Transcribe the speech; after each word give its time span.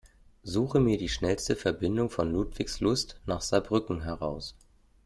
Suche 0.43 0.79
mir 0.79 0.97
die 0.97 1.09
schnellste 1.09 1.55
Verbindung 1.55 2.09
von 2.09 2.31
Ludwigslust 2.33 3.21
nach 3.27 3.39
Saarbrücken 3.41 4.01
heraus. 4.01 4.55